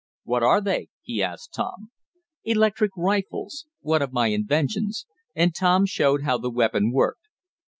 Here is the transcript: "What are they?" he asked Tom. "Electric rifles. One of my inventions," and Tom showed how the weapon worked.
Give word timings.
"What 0.23 0.41
are 0.41 0.61
they?" 0.61 0.87
he 1.03 1.21
asked 1.21 1.53
Tom. 1.53 1.91
"Electric 2.43 2.89
rifles. 2.97 3.67
One 3.81 4.01
of 4.01 4.11
my 4.11 4.29
inventions," 4.29 5.05
and 5.35 5.53
Tom 5.53 5.85
showed 5.85 6.23
how 6.23 6.39
the 6.39 6.49
weapon 6.49 6.91
worked. 6.91 7.27